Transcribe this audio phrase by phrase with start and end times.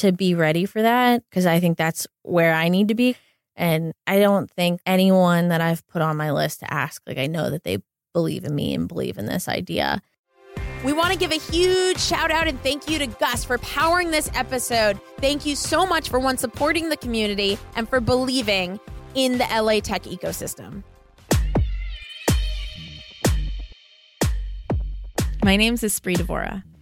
[0.00, 3.16] to be ready for that because I think that's where I need to be.
[3.56, 7.26] And I don't think anyone that I've put on my list to ask, like, I
[7.26, 7.78] know that they
[8.14, 10.00] believe in me and believe in this idea.
[10.82, 14.10] We want to give a huge shout out and thank you to Gust for powering
[14.10, 14.98] this episode.
[15.18, 18.80] Thank you so much for one supporting the community and for believing
[19.14, 20.82] in the LA tech ecosystem.
[25.44, 26.62] My name is Espree Devora,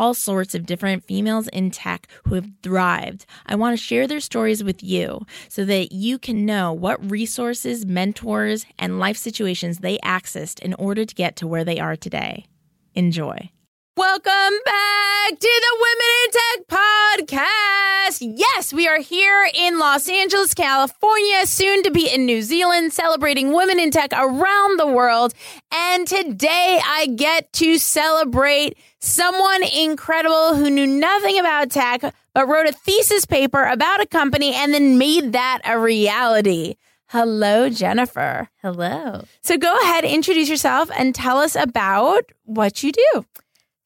[0.00, 3.26] all sorts of different females in tech who have thrived.
[3.44, 7.84] I want to share their stories with you so that you can know what resources,
[7.84, 12.46] mentors, and life situations they accessed in order to get to where they are today.
[12.94, 13.50] Enjoy.
[13.94, 17.89] Welcome back to the Women in Tech podcast.
[18.18, 23.52] Yes, we are here in Los Angeles, California, soon to be in New Zealand, celebrating
[23.52, 25.32] women in tech around the world.
[25.72, 32.00] And today I get to celebrate someone incredible who knew nothing about tech,
[32.34, 36.74] but wrote a thesis paper about a company and then made that a reality.
[37.06, 38.48] Hello, Jennifer.
[38.60, 39.24] Hello.
[39.40, 43.24] So go ahead, introduce yourself and tell us about what you do.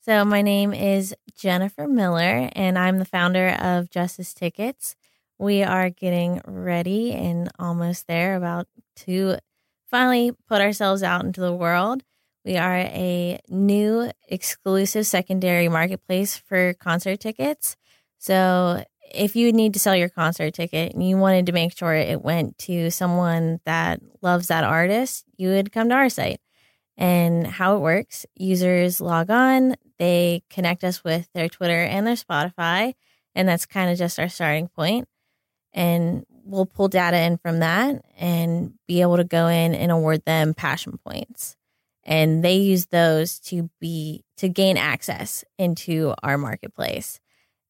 [0.06, 4.96] So, my name is Jennifer Miller, and I'm the founder of Justice Tickets.
[5.38, 9.38] We are getting ready and almost there, about to
[9.90, 12.02] finally put ourselves out into the world.
[12.44, 17.74] We are a new exclusive secondary marketplace for concert tickets.
[18.18, 21.94] So if you need to sell your concert ticket and you wanted to make sure
[21.94, 26.42] it went to someone that loves that artist, you would come to our site.
[26.96, 32.14] And how it works users log on, they connect us with their Twitter and their
[32.14, 32.92] Spotify.
[33.34, 35.08] And that's kind of just our starting point.
[35.72, 40.22] And we'll pull data in from that and be able to go in and award
[40.26, 41.56] them passion points
[42.06, 47.18] and they use those to be to gain access into our marketplace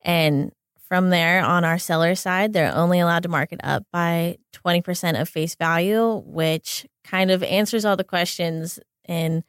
[0.02, 0.50] and
[0.88, 5.28] from there on our seller side they're only allowed to market up by 20% of
[5.28, 9.44] face value which kind of answers all the questions and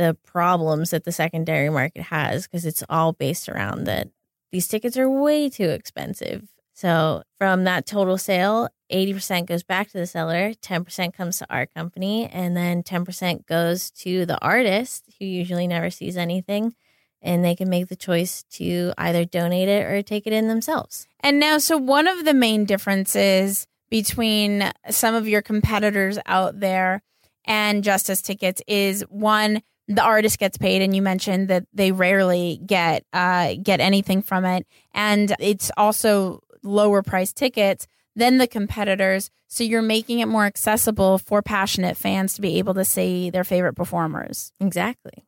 [0.00, 4.08] the problems that the secondary market has because it's all based around that
[4.50, 9.98] these tickets are way too expensive so from that total sale 80% goes back to
[9.98, 15.24] the seller, 10% comes to our company, and then 10% goes to the artist who
[15.24, 16.74] usually never sees anything.
[17.22, 21.06] And they can make the choice to either donate it or take it in themselves.
[21.20, 27.02] And now, so one of the main differences between some of your competitors out there
[27.44, 32.60] and Justice Tickets is one, the artist gets paid, and you mentioned that they rarely
[32.64, 39.30] get uh, get anything from it, and it's also lower price tickets than the competitors.
[39.48, 43.44] So you're making it more accessible for passionate fans to be able to see their
[43.44, 44.52] favorite performers.
[44.60, 45.24] Exactly.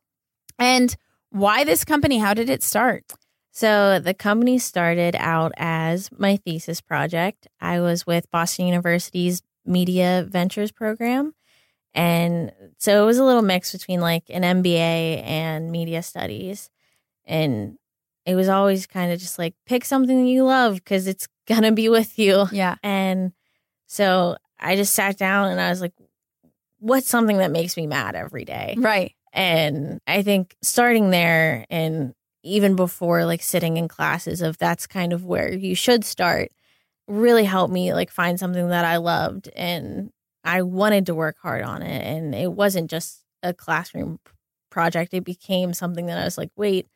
[0.57, 0.95] And
[1.29, 2.19] why this company?
[2.19, 3.11] How did it start?
[3.51, 7.47] So the company started out as my thesis project.
[7.59, 11.33] I was with Boston University's Media Ventures program.
[11.95, 16.69] And so it was a little mix between like an MBA and media studies.
[17.25, 17.77] And
[18.25, 21.89] it was always kind of just like pick something you love because it's gonna be
[21.89, 22.45] with you.
[22.51, 22.75] Yeah.
[22.83, 23.33] And
[23.85, 25.93] so I just sat down and I was like,
[26.79, 28.75] what's something that makes me mad every day?
[28.77, 29.13] Right.
[29.33, 32.13] And I think starting there and
[32.43, 36.51] even before like sitting in classes of that's kind of where you should start
[37.07, 40.11] really helped me like find something that I loved and
[40.43, 44.19] I wanted to work hard on it and it wasn't just a classroom
[44.69, 46.87] project it became something that I was like wait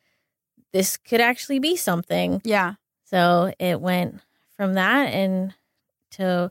[0.74, 2.74] this could actually be something Yeah.
[3.06, 4.20] so it went
[4.56, 5.54] from that and
[6.12, 6.50] to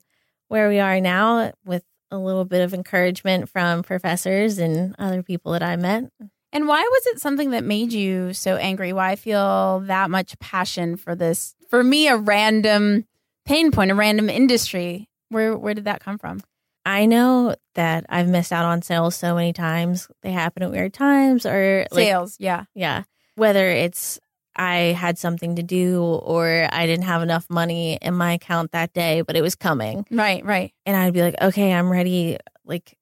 [0.48, 1.82] where we are now with
[2.12, 6.04] a little bit of encouragement from professors and other people that I met.
[6.52, 8.92] And why was it something that made you so angry?
[8.92, 11.56] Why feel that much passion for this?
[11.69, 13.06] For me, a random
[13.44, 15.08] pain point, a random industry.
[15.31, 16.42] Where where did that come from?
[16.87, 20.06] I know that I've missed out on sales so many times.
[20.23, 22.65] They happen at weird times or like, Sales, yeah.
[22.75, 23.03] yeah.
[23.35, 24.21] Whether it's
[24.55, 28.94] I had something to do or I didn't have enough money in my account that
[28.94, 30.06] day, but it was coming.
[30.12, 30.73] Right, right.
[30.87, 32.38] And I'd be like, okay, I'm ready.
[32.65, 32.97] Like,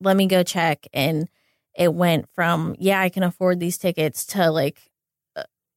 [0.00, 0.86] let me go check.
[0.92, 1.26] And
[1.74, 4.92] it went from, yeah, I can afford these tickets to like,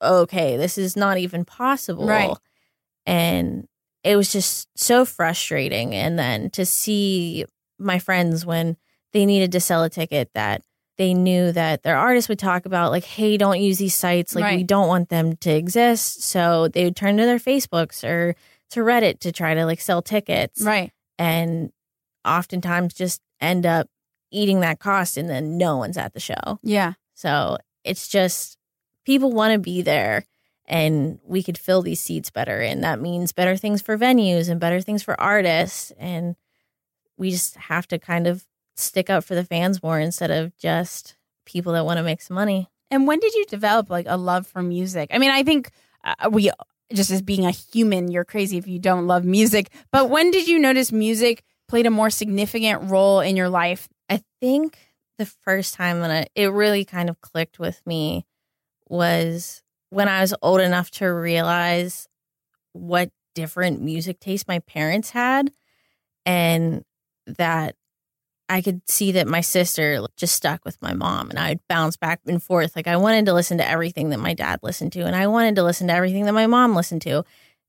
[0.01, 2.05] okay, this is not even possible.
[2.05, 2.35] Right.
[3.05, 3.65] And
[4.05, 5.93] it was just so frustrating.
[5.95, 7.45] And then to see
[7.79, 8.77] my friends when
[9.13, 10.61] they needed to sell a ticket that
[10.97, 14.33] they knew that their artists would talk about, like, hey, don't use these sites.
[14.35, 16.21] Like, we don't want them to exist.
[16.23, 18.35] So they would turn to their Facebooks or
[18.69, 20.91] to Reddit to try to like sell tickets Right.
[21.19, 21.71] and
[22.25, 23.87] oftentimes just end up
[24.31, 26.59] eating that cost and then no one's at the show.
[26.63, 26.93] Yeah.
[27.13, 28.57] So it's just
[29.05, 30.25] people want to be there
[30.67, 32.61] and we could fill these seats better.
[32.61, 35.91] And that means better things for venues and better things for artists.
[35.97, 36.35] And
[37.17, 38.45] we just have to kind of
[38.75, 41.15] stick up for the fans more instead of just
[41.45, 42.69] people that want to make some money.
[42.91, 45.09] And when did you develop like a love for music?
[45.13, 45.71] I mean, I think
[46.03, 46.51] uh, we
[46.93, 49.71] just as being a human, you're crazy if you don't love music.
[49.91, 53.87] But when did you notice music played a more significant role in your life?
[54.09, 54.77] I think
[55.17, 58.25] the first time when I, it really kind of clicked with me
[58.87, 62.07] was when I was old enough to realize
[62.73, 65.51] what different music taste my parents had
[66.25, 66.83] and
[67.27, 67.75] that
[68.47, 72.21] I could see that my sister just stuck with my mom and I'd bounce back
[72.27, 72.75] and forth.
[72.75, 75.55] Like I wanted to listen to everything that my dad listened to and I wanted
[75.55, 77.23] to listen to everything that my mom listened to.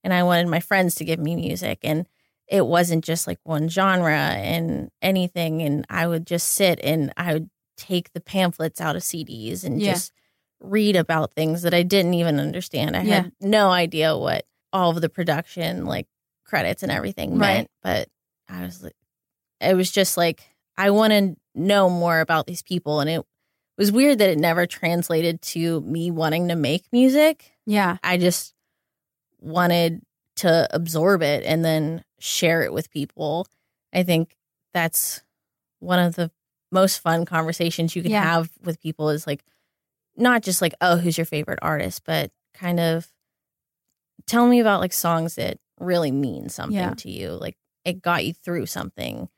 [0.05, 1.79] And I wanted my friends to give me music.
[1.83, 2.07] And
[2.47, 5.63] it wasn't just like one genre and anything.
[5.63, 9.81] And I would just sit and I would take the pamphlets out of CDs and
[9.81, 9.95] Yeah.
[9.95, 10.13] just
[10.61, 12.97] read about things that I didn't even understand.
[12.97, 13.15] I Yeah.
[13.23, 16.07] had no idea what all of the production, like
[16.45, 17.39] credits and everything Right.
[17.57, 17.71] meant.
[17.83, 18.09] But
[18.49, 18.97] I was like,
[19.61, 20.45] it was just like,
[20.77, 23.01] I want to know more about these people.
[23.01, 23.23] And it
[23.79, 27.53] was weird that it never translated to me wanting to make music.
[27.67, 27.97] Yeah.
[28.03, 28.55] I just
[29.41, 30.03] wanted
[30.37, 33.47] to absorb it and then share it with people.
[33.93, 34.37] I think
[34.75, 35.23] that's
[35.81, 36.31] one of the
[36.73, 38.23] most fun conversations you can Yeah.
[38.23, 39.43] have with people is like
[40.17, 43.07] not just like, oh, who's your favorite artist, but kind of
[44.27, 46.95] tell me about like songs that really mean something Yeah.
[46.95, 47.31] to you.
[47.31, 49.29] Like it got you through something.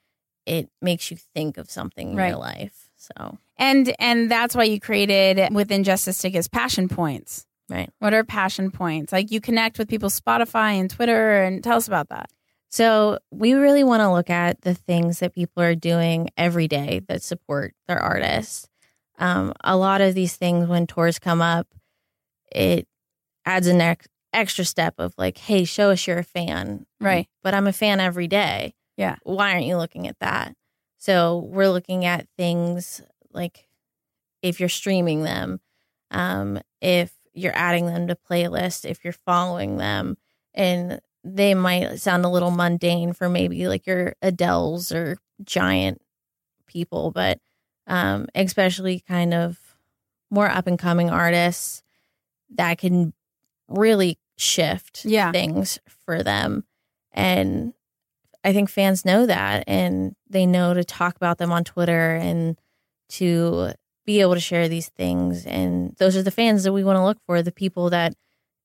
[0.47, 2.29] It makes you think of something in Right.
[2.29, 2.89] your life.
[2.97, 7.45] So And and that's why you created within Justice Tickets passion points.
[7.69, 7.91] Right.
[7.99, 9.13] What are passion points?
[9.13, 12.31] Like you connect with people Spotify and Twitter and tell us about that.
[12.71, 17.01] So we really want to look at the things that people are doing every day
[17.09, 18.69] that support their artists.
[19.19, 21.67] Um, a lot of these things, when tours come up,
[22.51, 22.87] it
[23.45, 26.87] adds an ex- extra step of like, hey, show us you're a fan.
[27.01, 27.27] Right.
[27.43, 28.75] But I'm a fan every day.
[28.97, 29.17] Yeah.
[29.23, 30.55] Why aren't you looking at that?
[30.99, 33.01] So we're looking at things
[33.33, 33.69] like
[34.43, 35.61] if you're streaming them,
[36.11, 40.17] um, if you're adding them to playlists, if you're following them,
[40.55, 46.01] and they might sound a little mundane for maybe like your Adele's or giant
[46.67, 47.39] people, but
[47.89, 49.59] um, especially kind of
[50.31, 51.83] more up and coming artists
[52.55, 53.13] that can
[53.69, 55.33] really shift Yeah.
[55.33, 56.65] things for them.
[57.13, 57.73] And
[58.45, 62.57] I think fans know that and they know to talk about them on Twitter and
[63.11, 63.73] to
[64.07, 65.45] be able to share these things.
[65.45, 68.15] And those are the fans that we want to look for the people that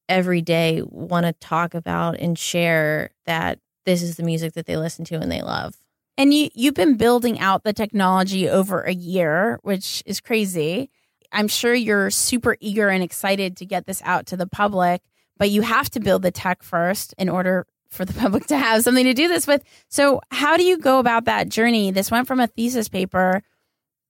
[0.08, 4.78] every day want to talk about and share that this is the music that they
[4.78, 5.76] listen to and they love.
[6.18, 10.90] And you you've been building out the technology over a year, which is crazy.
[11.32, 15.02] I'm sure you're super eager and excited to get this out to the public,
[15.38, 18.84] but you have to build the tech first in order for the public to have
[18.84, 19.64] something to do this with.
[19.90, 21.92] So, how do you go about that journey?
[21.92, 23.42] This went from a thesis paper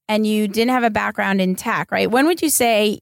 [0.07, 2.11] and you didn't have a background in tech, right?
[2.11, 2.99] When would you say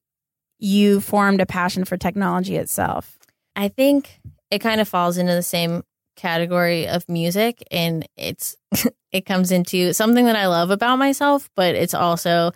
[0.60, 3.18] you formed a passion for technology itself?
[3.56, 4.20] I think
[4.52, 5.84] it kind of falls into the same
[6.22, 8.56] category of music and it's
[9.12, 12.52] it comes into something that I love about myself, but it's also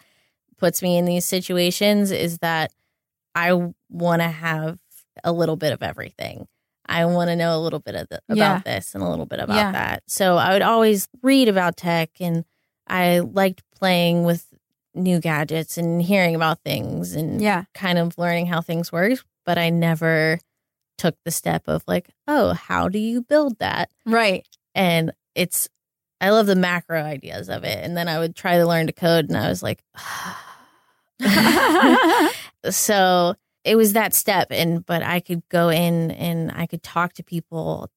[0.58, 2.72] puts me in these situations is that
[3.34, 4.78] I want to have
[5.24, 6.48] a little bit of everything.
[6.88, 8.62] I want to know a little bit of the, about Yeah.
[8.64, 9.72] this and a little bit about Yeah.
[9.72, 10.04] that.
[10.08, 12.46] So I would always read about tech and
[12.88, 14.46] I liked playing with
[14.94, 17.64] new gadgets and hearing about things and Yeah.
[17.74, 20.40] kind of learning how things work, but I never
[20.98, 23.90] took the step of like, oh, how do you build that?
[24.06, 24.48] Right.
[24.74, 25.70] And it's,
[26.22, 27.84] I love the macro ideas of it.
[27.84, 29.84] And then I would try to learn to code, and I was like,
[32.70, 34.48] so it was that step.
[34.52, 37.90] And, but I could go in and I could talk to people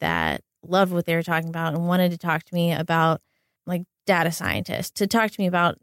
[0.00, 3.20] that loved what they were talking about and wanted to talk to me about
[3.66, 5.78] like data scientists to talk to me about,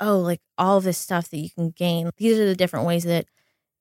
[0.00, 2.10] oh, like all of this stuff that you can gain.
[2.16, 3.26] These are the different ways that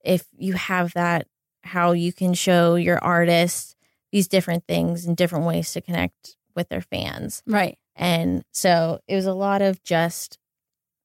[0.03, 1.27] if you have that,
[1.67, 3.75] how you can show your artists
[4.11, 7.43] these different things and different ways to connect with their fans.
[7.45, 7.77] Right.
[7.95, 10.37] And so it was a lot of just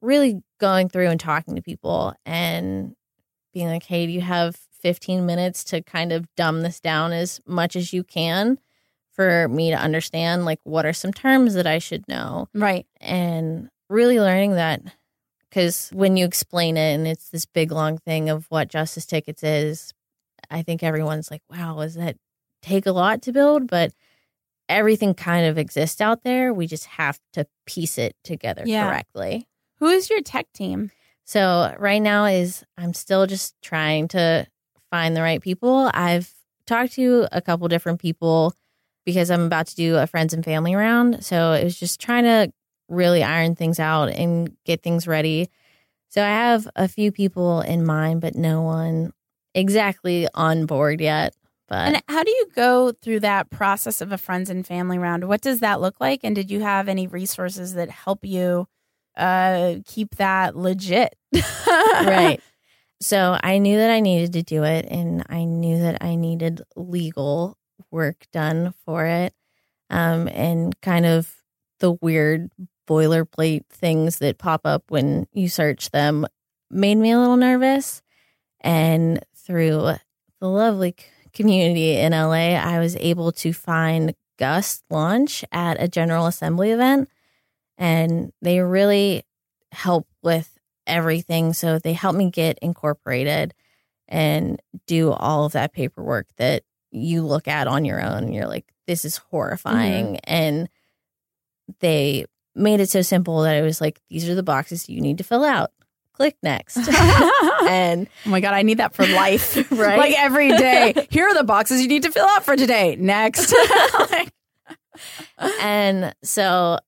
[0.00, 2.94] really going through and talking to people and
[3.52, 7.40] being like, hey, do you have 15 minutes to kind of dumb this down as
[7.46, 8.58] much as you can
[9.12, 10.44] for me to understand?
[10.44, 12.48] Like, what are some terms that I should know?
[12.54, 12.86] Right.
[13.00, 14.82] And really learning that
[15.48, 19.42] because when you explain it and it's this big long thing of what Justice Tickets
[19.42, 19.92] is,
[20.52, 22.16] I think everyone's like, wow, does that
[22.62, 23.66] take a lot to build?
[23.68, 23.92] But
[24.68, 26.52] everything kind of exists out there.
[26.52, 28.86] We just have to piece it together Yeah.
[28.86, 29.48] correctly.
[29.78, 30.90] Who is your tech team?
[31.24, 34.46] So right now is I'm still just trying to
[34.90, 35.90] find the right people.
[35.92, 36.32] I've
[36.66, 38.54] talked to a couple different people
[39.04, 41.24] because I'm about to do a friends and family round.
[41.24, 42.52] So it was just trying to
[42.88, 45.48] really iron things out and get things ready.
[46.10, 49.12] So I have a few people in mind, but no one
[49.54, 51.34] exactly on board yet.
[51.68, 55.28] But And how do you go through that process of a friends and family round?
[55.28, 56.20] What does that look like?
[56.22, 58.66] And did you have any resources that help you
[59.16, 61.14] uh, keep that legit?
[61.66, 62.40] right.
[63.00, 66.62] So I knew that I needed to do it, and I knew that I needed
[66.76, 67.58] legal
[67.90, 69.34] work done for it,
[69.90, 71.34] um, and kind of
[71.80, 72.50] the weird
[72.88, 76.26] boilerplate things that pop up when you search them
[76.70, 78.02] made me a little nervous.
[78.60, 79.94] And through
[80.40, 80.94] the lovely
[81.32, 87.08] community in LA, I was able to find Gust Launch at a General Assembly event,
[87.78, 89.24] and they really
[89.72, 91.52] help with everything.
[91.52, 93.54] So they helped me get incorporated
[94.08, 98.24] and do all of that paperwork that you look at on your own.
[98.24, 100.14] And you're like, this is horrifying.
[100.14, 100.24] Mm-hmm.
[100.24, 100.68] And
[101.80, 105.18] they made it so simple that it was like, these are the boxes you need
[105.18, 105.72] to fill out.
[106.22, 106.76] Click next.
[107.68, 109.56] and Oh my God, I need that for life.
[109.72, 109.98] Right?
[109.98, 110.94] Like every day.
[111.10, 112.94] Here are the boxes you need to fill out for today.
[112.94, 113.52] Next.
[115.60, 116.78] And so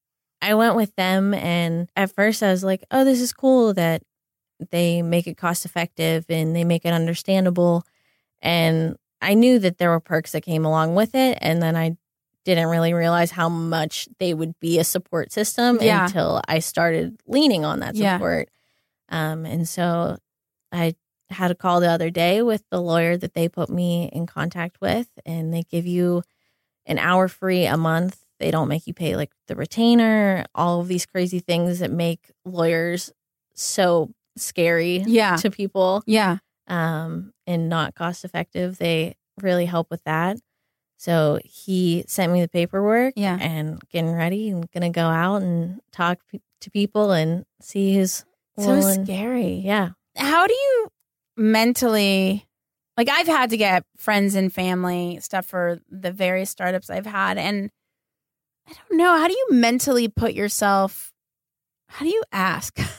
[0.41, 1.35] I went with them.
[1.35, 4.03] And at first, I was like, oh, this is cool that
[4.71, 7.83] they make it cost effective and they make it understandable.
[8.41, 11.39] And I knew that there were perks that came along with it.
[11.41, 11.97] And then I
[12.45, 16.05] didn't really realize how much they would be a support system Yeah.
[16.05, 18.19] until I started leaning on that Yeah.
[19.09, 20.17] Um, and so
[20.73, 20.95] I
[21.31, 24.81] had a call the other day with the lawyer that they put me in contact
[24.81, 26.23] with, and they give you
[26.87, 28.19] an hour free a month.
[28.41, 32.31] They don't make you pay like the retainer, all of these crazy things that make
[32.45, 33.13] lawyers
[33.55, 35.37] so scary yeah.
[35.37, 36.39] to people Yeah.
[36.67, 38.77] um, and not cost effective.
[38.79, 40.37] They really help with that.
[40.99, 43.39] So he sent me the paperwork Yeah.
[43.41, 46.19] and getting ready and gonna go out and talk
[46.61, 48.25] to people and see who's
[48.59, 49.61] So scary.
[49.65, 49.91] Yeah.
[50.17, 50.89] How do you
[51.37, 52.47] mentally
[52.97, 57.39] like I've had to get friends and family stuff for the various startups I've had
[57.39, 57.71] and
[58.69, 61.13] I don't know, how do you mentally put yourself
[61.89, 62.79] how do you ask?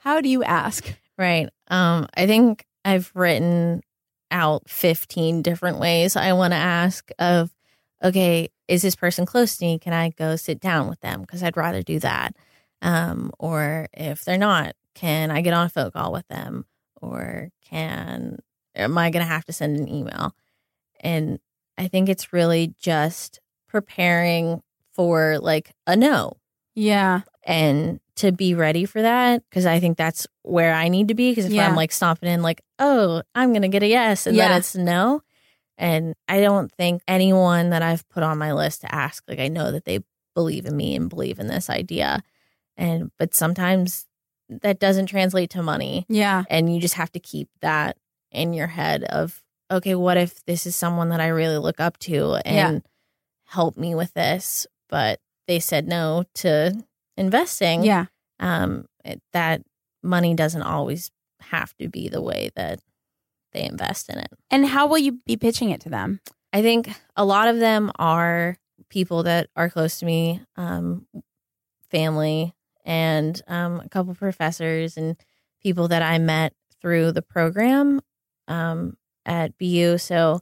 [0.00, 0.92] How do you ask?
[1.16, 1.48] Right.
[1.68, 3.82] Um, I think I've written
[4.32, 7.54] out 15 different ways I want to ask of,
[8.02, 9.78] okay, is this person close to me?
[9.78, 11.20] Can I go sit down with them?
[11.20, 12.34] Because I'd rather do that.
[12.80, 16.66] Um, or if they're not, can I get on a phone call with them?
[17.00, 18.38] Or can,
[18.74, 20.34] am I going to have to send an email?
[21.00, 21.38] And
[21.76, 26.34] I think it's really just preparing for like a no
[26.74, 27.22] Yeah.
[27.44, 31.30] and to be ready for that because I think that's where I need to be.
[31.30, 31.66] Because if Yeah.
[31.66, 34.48] I'm like stomping in, like, oh, I'm gonna get a yes, and Yeah.
[34.48, 35.22] then it's no,
[35.78, 39.48] and I don't think anyone that I've put on my list to ask, like, I
[39.48, 40.00] know that they
[40.34, 42.22] believe in me and believe in this idea,
[42.76, 44.06] and but sometimes
[44.60, 46.44] that doesn't translate to money, Yeah.
[46.50, 47.96] and you just have to keep that
[48.30, 51.98] in your head of, okay, what if this is someone that I really look up
[52.00, 52.82] to and
[53.46, 56.72] help me with this, but they said no to
[57.16, 58.06] investing Yeah.
[58.40, 59.62] um, it, that
[60.02, 62.80] money doesn't always have to be the way that
[63.52, 64.28] they invest in it.
[64.50, 66.20] And how will you be pitching it to them?
[66.52, 68.56] I think a lot of them are
[68.88, 71.06] people that are close to me, um,
[71.90, 75.16] family, and um, a couple professors and
[75.62, 78.00] people that I met through the program
[78.48, 79.98] um, at BU.
[79.98, 80.40] So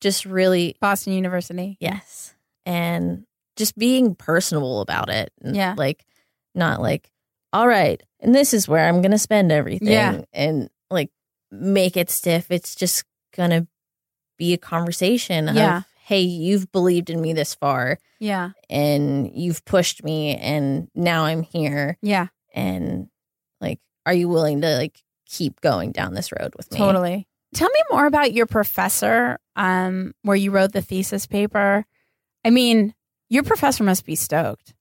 [0.00, 1.76] just really, Boston University.
[1.80, 2.34] yes.
[2.66, 3.24] And
[3.56, 5.32] just being personable about it.
[5.42, 5.74] Yeah.
[5.76, 6.04] Like,
[6.54, 7.10] not like,
[7.52, 9.88] all right, and this is where I'm going to spend everything.
[9.88, 10.22] Yeah.
[10.32, 11.10] And like
[11.50, 12.50] make it stiff.
[12.50, 13.04] It's just
[13.36, 13.66] going to
[14.38, 15.78] be a conversation Yeah.
[15.78, 18.50] of, hey, you've believed in me this far Yeah.
[18.68, 22.26] and you've pushed me and now I'm here Yeah.
[22.52, 23.08] and
[23.60, 26.78] like are you willing to like keep going down this road with me?
[26.78, 27.28] Totally.
[27.54, 31.84] Tell me more about your professor, um, where you wrote the thesis paper.
[32.44, 32.92] I mean,
[33.28, 34.74] your professor must be stoked.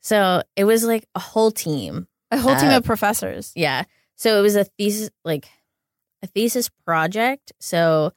[0.00, 2.06] So it was like a whole team.
[2.30, 3.50] A whole team Uh, of professors.
[3.56, 3.82] Yeah.
[4.14, 5.48] So it was a thesis like
[6.22, 7.52] a thesis project.
[7.58, 8.12] So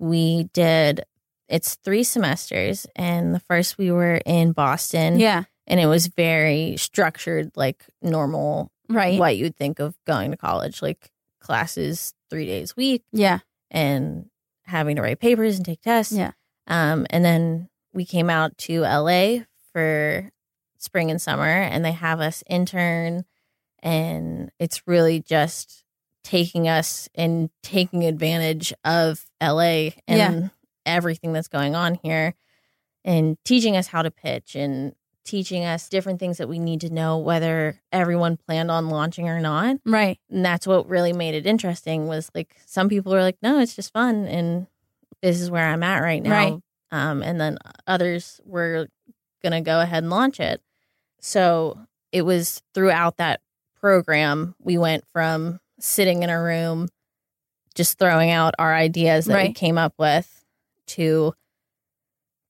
[0.00, 1.04] we did
[1.52, 5.44] it's three semesters and the first we were in Boston Yeah.
[5.66, 9.18] and it was very structured like normal Right.
[9.18, 13.38] what you'd think of going to college like classes 3 days a week Yeah.
[13.70, 14.26] and
[14.64, 16.12] having to write papers and take tests.
[16.12, 16.32] Yeah.
[16.66, 19.40] Um, and then we came out to LA
[19.72, 20.30] for
[20.78, 23.24] spring and summer, and they have us intern,
[23.82, 25.84] and it's really just
[26.24, 30.48] taking us and taking advantage of LA and Yeah.
[30.86, 32.34] Everything that's going on here,
[33.04, 36.90] and teaching us how to pitch and teaching us different things that we need to
[36.90, 40.18] know whether everyone planned on launching or not Right.
[40.28, 43.76] and that's what really made it interesting was like some people were like no it's
[43.76, 44.66] just fun and
[45.22, 46.60] this is where i'm at right now Right.
[46.90, 48.88] um, and then others were
[49.44, 50.60] gonna go ahead and launch it
[51.20, 51.78] so
[52.10, 53.40] it was throughout that
[53.80, 56.88] program we went from sitting in a room
[57.76, 60.41] just throwing out our ideas that we came up with
[60.92, 61.34] to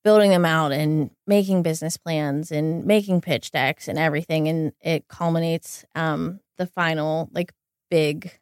[0.04, 5.06] building them out and making business plans and making pitch decks and everything and it
[5.08, 7.52] culminates um the final like
[7.90, 8.32] big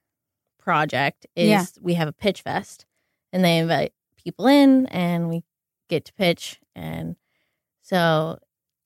[0.59, 1.65] project is Yeah.
[1.83, 2.87] we have a pitch fest
[3.33, 5.43] and they invite people in and we
[5.89, 7.17] get to pitch and
[7.83, 8.39] so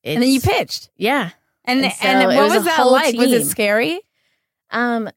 [0.03, 0.91] it's, and then you pitched.
[0.97, 1.31] yeah
[1.65, 3.15] And And so and what was was, that like?
[3.17, 4.01] Was it scary?
[4.71, 5.09] um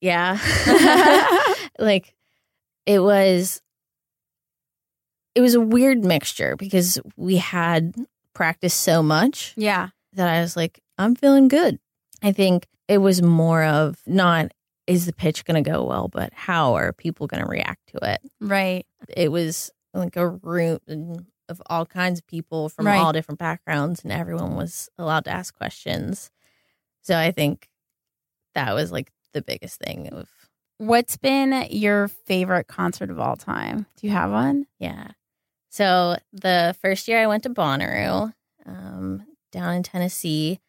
[0.00, 0.38] yeah
[1.78, 2.14] like
[2.86, 3.60] it was
[5.34, 7.94] it was a weird mixture because we had
[8.34, 9.88] practiced so much yeah.
[10.12, 11.78] that I was like, I'm feeling good.
[12.22, 14.52] I think it was more of not
[14.86, 18.12] is the pitch going to go well, but how are people going to react to
[18.12, 18.20] it?
[18.40, 18.84] Right.
[19.16, 22.98] It was like a room of all kinds of people from Right.
[22.98, 26.30] all different backgrounds, and everyone was allowed to ask questions.
[27.02, 27.68] So I think
[28.54, 30.28] that was like the biggest thing of
[30.78, 33.86] What's been your favorite concert of all time?
[33.96, 34.66] Do you have one?
[34.78, 35.12] Yeah.
[35.74, 38.32] So the first year I went to Bonnaroo
[38.64, 40.60] um, down in Tennessee,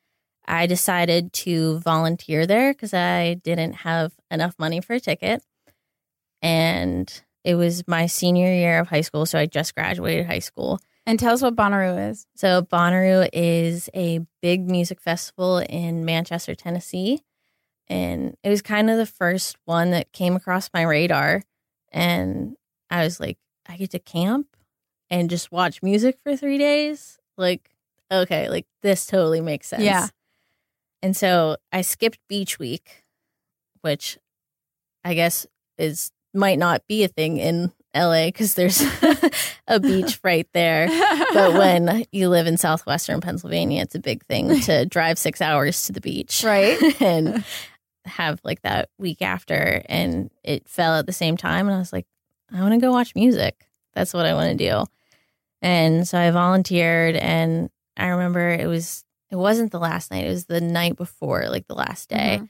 [0.47, 5.43] I decided to volunteer there because I didn't have enough money for a ticket.
[6.41, 9.27] And it was my senior year of high school.
[9.27, 10.79] So I just graduated high school.
[11.05, 12.25] And tell us what Bonnaroo is.
[12.35, 17.21] So Bonnaroo is a big music festival in Manchester, Tennessee.
[17.87, 21.43] And it was kind of the first one that came across my radar.
[21.91, 22.55] And
[22.89, 23.37] I was like,
[23.67, 24.54] I get to camp
[25.09, 27.17] and just watch music for three days.
[27.37, 27.69] Like,
[28.11, 29.83] okay, like this totally makes sense.
[29.83, 30.07] Yeah.
[31.01, 33.03] And so I skipped beach week,
[33.81, 34.17] which
[35.03, 35.45] I guess
[35.77, 38.83] is might not be a thing in LA because there's
[39.67, 40.87] a beach right there.
[41.33, 45.85] But when you live in southwestern Pennsylvania, it's a big thing to drive six hours
[45.85, 46.43] to the beach.
[46.43, 46.77] right.
[47.01, 47.43] and
[48.05, 49.81] have like that week after.
[49.87, 51.67] And it fell at the same time.
[51.67, 52.05] And I was like,
[52.53, 53.67] I want to go watch music.
[53.93, 54.85] That's what I want to do.
[55.65, 57.15] And so I volunteered.
[57.15, 61.47] And I remember it was, it wasn't the last night, it was the night before,
[61.49, 62.39] like the last day.
[62.41, 62.49] Mhm.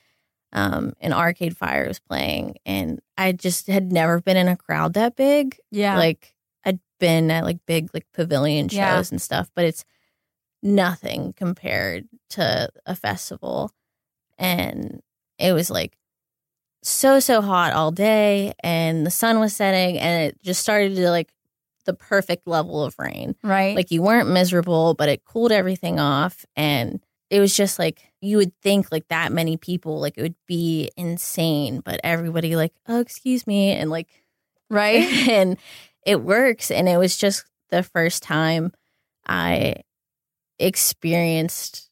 [0.51, 2.58] Um, and Arcade Fire was playing.
[2.65, 5.97] And I just had never been in a crowd that big Yeah.
[5.97, 9.04] like I'd been at like big like pavilion shows Yeah.
[9.12, 9.86] and stuff, but it's
[10.63, 13.71] nothing compared to a festival.
[14.38, 15.01] And
[15.38, 15.97] it was like
[16.84, 21.10] so so hot all day and the sun was setting and it just started to
[21.10, 21.30] like
[21.86, 23.36] the perfect level of rain.
[23.43, 23.76] right.
[23.76, 28.38] Like you weren't miserable, but it cooled everything off and it was just like you
[28.38, 33.00] would think like that many people like it would be insane, but everybody like, "Oh,
[33.00, 34.08] excuse me." And like
[34.69, 35.04] right.
[35.30, 35.58] and
[36.06, 38.71] it works and it was just the first time
[39.28, 39.76] i
[40.60, 41.89] experienced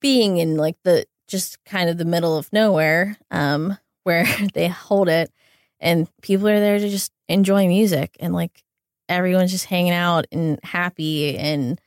[0.00, 5.08] being in like the just kind of the middle of nowhere um where they hold
[5.08, 5.32] it
[5.80, 8.62] and people are there to just enjoy music and like
[9.08, 11.80] everyone's just hanging out and happy and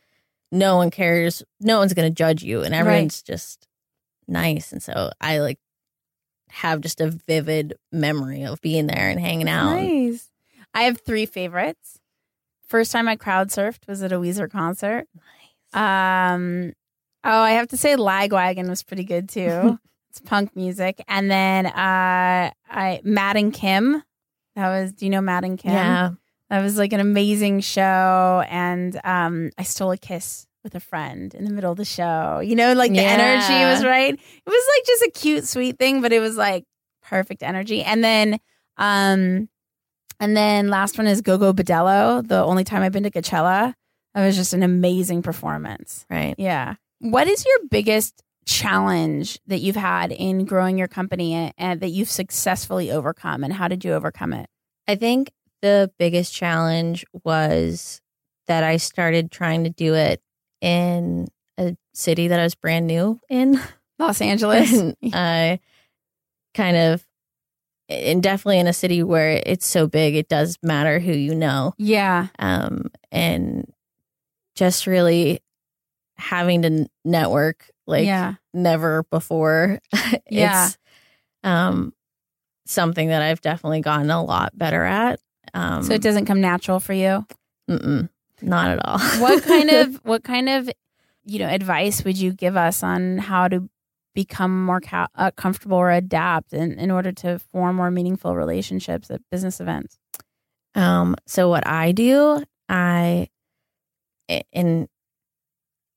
[0.52, 3.68] no one cares no one's going to judge you and everyone's just
[4.28, 5.60] nice and so i like
[6.50, 10.30] have just a vivid memory of being there and hanging out Nice.
[10.74, 12.00] I have three favorites.
[12.68, 15.08] First time I crowd surfed was at a Weezer concert.
[15.74, 16.74] Um,
[17.24, 19.80] oh, I have to say Lagwagon was pretty good too.
[20.10, 24.04] it's punk music, and then uh, I Matt and Kim.
[24.56, 24.94] That was.
[24.94, 25.72] Do you know Matt and Kim?
[25.72, 26.12] Yeah.
[26.50, 28.44] That was like an amazing show.
[28.50, 32.40] And um, I stole a kiss with a friend in the middle of the show.
[32.40, 33.18] You know, like the Yeah.
[33.20, 34.14] energy was right.
[34.14, 36.66] It was like just a cute, sweet thing, but it was like
[37.04, 37.82] perfect energy.
[37.84, 38.40] And then,
[38.78, 39.48] um,
[40.20, 42.28] and then last one is Gogol Bordello.
[42.28, 43.74] The only time I've been to Coachella,
[44.16, 46.06] that was just an amazing performance.
[46.10, 46.36] Right.
[46.38, 46.76] Yeah.
[47.00, 51.90] What is your biggest challenge that you've had in growing your company and, and that
[51.90, 54.48] you've successfully overcome, and how did you overcome it?
[54.88, 58.02] I think the biggest challenge was
[58.48, 60.22] that I started trying to do it
[60.62, 63.60] in a city that I was brand new in.
[64.00, 64.72] Los Angeles.
[64.72, 65.60] and I
[66.54, 67.06] kind of,
[67.90, 71.74] and definitely in a city where it's so big, it does matter who you know.
[71.78, 72.28] yeah.
[72.38, 73.72] Um, and
[74.56, 75.42] just really
[76.18, 78.36] having to network like yeah.
[78.54, 79.80] never before.
[80.32, 80.68] Yeah.
[80.68, 80.78] it's
[81.44, 81.92] um,
[82.68, 85.20] something that I've definitely gotten a lot better at.
[85.54, 87.26] Um, So it doesn't come natural for you.
[87.70, 88.10] mm-mm,
[88.42, 89.00] not at all.
[89.20, 90.70] What kind of what kind of
[91.26, 93.70] you know advice would you give us on how to
[94.16, 99.10] become more co- uh, comfortable or adapt in, in order to form more meaningful relationships
[99.12, 99.98] at business events?
[100.76, 103.28] Um, so what I do, I
[104.54, 104.88] and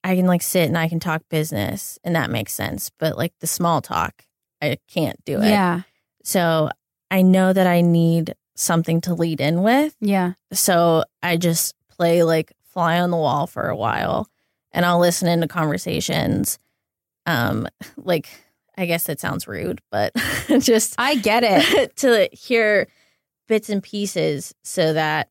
[0.05, 2.91] I can like sit and I can talk business and that makes sense.
[2.99, 4.25] But like the small talk,
[4.61, 5.49] I can't do it.
[5.51, 5.83] Yeah.
[6.25, 6.71] So
[7.11, 9.97] I know that I need something to lead in with.
[10.01, 10.35] Yeah.
[10.53, 14.29] So I just play like fly on the wall for a while
[14.73, 16.59] and I'll listen into conversations.
[17.27, 18.29] Um, like
[18.77, 20.13] I guess that sounds rude, but
[20.61, 21.97] just I get it.
[21.97, 22.89] to hear
[23.49, 25.29] bits and pieces so that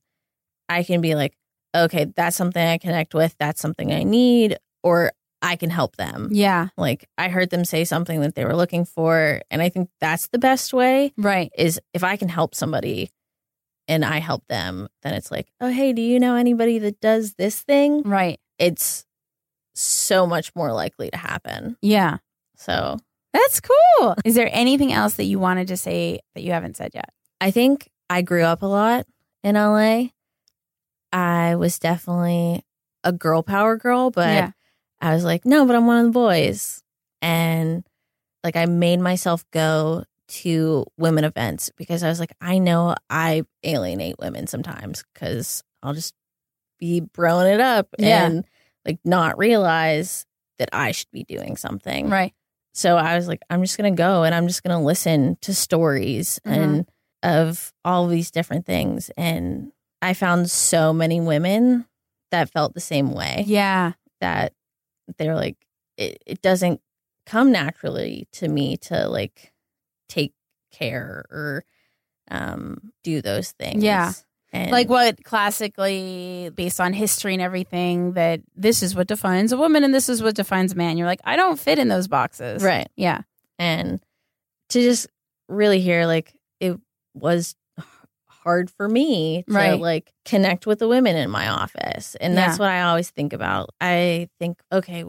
[0.70, 1.36] I can be like,
[1.76, 6.30] okay, that's something I connect with, that's something I need, or I can help them.
[6.32, 6.68] Yeah.
[6.78, 9.42] Like I heard them say something that they were looking for.
[9.50, 11.52] And I think that's the best way Right.
[11.58, 13.10] is if I can help somebody
[13.88, 17.34] and I help them, then it's like, oh, hey, do you know anybody that does
[17.34, 18.04] this thing?
[18.04, 18.40] Right.
[18.60, 19.06] It's
[19.74, 21.76] so much more likely to happen.
[21.82, 22.18] Yeah.
[22.56, 22.98] So
[23.34, 24.16] That's cool.
[24.24, 27.10] Is there anything else that you wanted to say that you haven't said yet?
[27.40, 29.08] I think I grew up a lot
[29.44, 30.10] in LA.
[31.12, 32.64] I was definitely
[33.04, 34.52] a girl power girl, but yeah.
[35.02, 36.82] I was like, no, but I'm one of the boys.
[37.22, 37.84] And
[38.44, 43.44] like I made myself go to women events because I was like, I know I
[43.64, 46.14] alienate women sometimes because I'll just
[46.80, 48.26] be broing it up Yeah.
[48.26, 48.46] and
[48.86, 50.26] like not realize
[50.58, 52.10] that I should be doing something.
[52.10, 52.34] Right.
[52.74, 56.40] So I was like, I'm just gonna go and I'm just gonna listen to stories
[56.46, 56.52] Mhm.
[56.58, 56.90] and
[57.24, 59.12] of all these different things.
[59.18, 61.86] And I found so many women
[62.32, 63.44] that felt the same way.
[63.46, 63.94] Yeah.
[64.22, 64.54] That
[65.18, 65.58] they're like,
[65.98, 66.82] it, it doesn't
[67.26, 69.54] come naturally to me to like
[70.10, 70.34] take
[70.72, 71.64] care or
[72.30, 73.84] um do those things.
[73.84, 74.14] Yeah.
[74.54, 79.58] And Like what classically, based on history and everything, that this is what defines a
[79.58, 80.98] woman and this is what defines a man.
[80.98, 82.62] You're like, I don't fit in those boxes.
[82.64, 82.90] right.
[82.96, 83.22] Yeah.
[83.60, 84.00] and
[84.70, 85.08] to just
[85.48, 86.78] really hear like it
[87.14, 87.56] was
[88.44, 89.80] hard for me to Right.
[89.80, 93.70] like connect with the women in my office and that's what i always think about
[93.80, 95.06] i think okay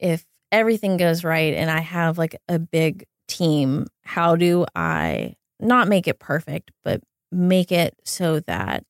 [0.00, 5.88] if everything goes right and i have like a big team how do i not
[5.88, 7.00] make it perfect but
[7.32, 8.84] make it so that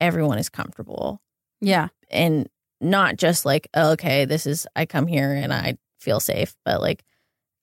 [0.00, 1.20] everyone is comfortable
[1.60, 1.88] Yeah.
[2.10, 2.48] and
[2.80, 6.80] not just like oh, okay this is i come here and i feel safe but
[6.80, 7.02] like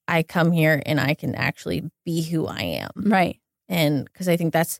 [0.08, 3.40] i come here and i can actually be who i am Right.
[3.70, 4.80] And because i think that's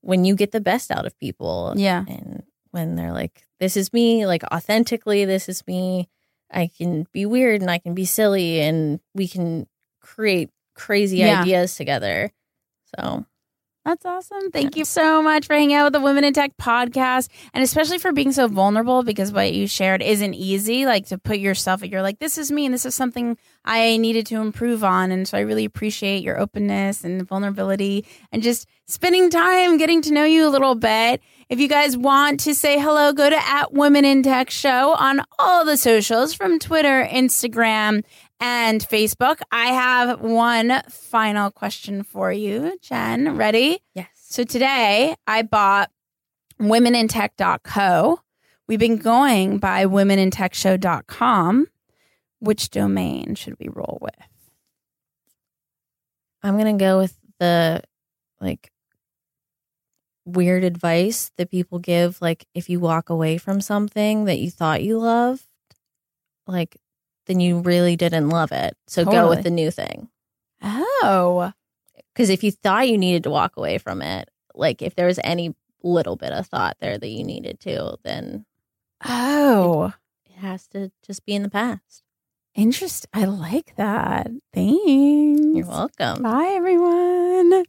[0.00, 2.04] when you get the best out of people Yeah.
[2.08, 6.08] and when they're like this is me like authentically this is me
[6.50, 9.66] i can be weird and i can be silly and we can
[10.00, 11.40] create crazy Yeah.
[11.42, 12.30] ideas together
[12.96, 13.24] so
[13.84, 14.50] That's awesome.
[14.50, 17.98] Thank you so much for hanging out with the Women in Tech podcast and especially
[17.98, 20.86] for being so vulnerable because what you shared isn't easy.
[20.86, 24.24] Like to put yourself, you're like, this is me and this is something I needed
[24.28, 25.10] to improve on.
[25.10, 30.14] And so I really appreciate your openness and vulnerability and just spending time getting to
[30.14, 31.20] know you a little bit.
[31.50, 35.20] If you guys want to say hello, go to at Women in Tech Show on
[35.38, 38.02] all the socials from Twitter, Instagram,
[38.40, 39.40] and Facebook.
[39.50, 43.36] I have one final question for you, Jen.
[43.36, 43.82] Ready?
[43.94, 45.90] yes So today I bought
[46.60, 48.20] womenintech.co.
[48.66, 51.66] We've been going by womenintechshow.com.
[52.40, 54.14] Which domain should we roll with?
[56.44, 57.82] i'm gonna go with the
[58.40, 58.70] like
[60.26, 64.82] weird advice that people give like if you walk away from something that you thought
[64.82, 65.42] you loved
[66.46, 66.76] like
[67.26, 70.08] then you really didn't love it so go with the new thing
[70.62, 71.52] Oh,
[72.14, 75.18] because if you thought you needed to walk away from it like if there was
[75.24, 78.46] any little bit of thought there that you needed to, then
[79.04, 79.92] Oh,
[80.24, 82.02] it has to just be in the past.
[82.54, 83.10] interesting.
[83.12, 84.30] I like that.
[84.54, 85.42] Thanks.
[85.54, 86.22] You're welcome.
[86.22, 87.64] Bye, everyone.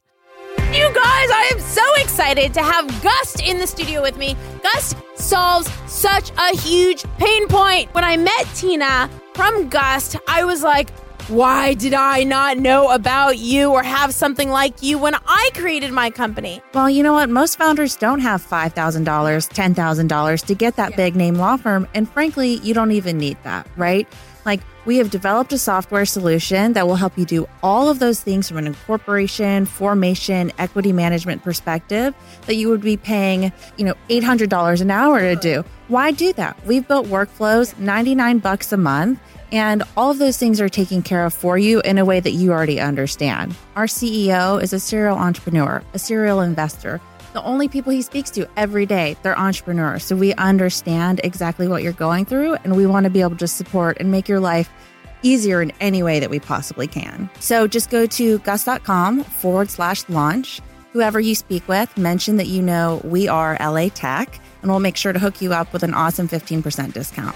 [0.71, 4.37] You guys, I am so excited to have Gust in the studio with me.
[4.63, 7.93] Gust solves such a huge pain point.
[7.93, 10.89] When I met Tina from Gust, I was like,
[11.27, 15.91] why did I not know about you or have something like you when I created
[15.91, 16.61] my company?
[16.73, 17.29] Well, you know what?
[17.29, 18.71] Most founders don't have $5,000,
[19.03, 21.87] $10,000 to get that big name law firm.
[21.93, 24.07] And frankly, you don't even need that, right?
[24.45, 28.21] Like, we have developed a software solution that will help you do all of those
[28.21, 32.13] things from an incorporation, formation, equity management perspective
[32.45, 35.65] that you would be paying, you know, $800 an hour to do.
[35.87, 36.57] Why do that?
[36.65, 39.19] We've built workflows, 99 bucks a month,
[39.51, 42.31] and all of those things are taken care of for you in a way that
[42.31, 43.55] you already understand.
[43.75, 46.99] Our CEO is a serial entrepreneur, a serial investor.
[47.35, 50.05] The only people he speaks to every day, they're entrepreneurs.
[50.05, 53.47] So we understand exactly what you're going through and we want to be able to
[53.49, 54.69] support and make your life
[55.21, 57.29] easier in any way that we possibly can.
[57.41, 60.61] So just go to gust.com forward slash launch.
[60.93, 64.95] Whoever you speak with, mention that you know we are LA Tech and we'll make
[64.95, 67.35] sure to hook you up with an awesome 15% discount.